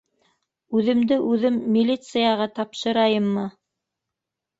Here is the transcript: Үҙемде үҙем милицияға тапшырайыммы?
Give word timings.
Үҙемде 0.77 1.17
үҙем 1.33 1.59
милицияға 1.75 2.47
тапшырайыммы? 2.61 3.45